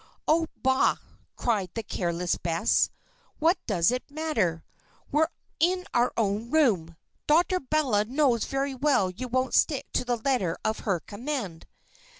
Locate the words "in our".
5.59-6.11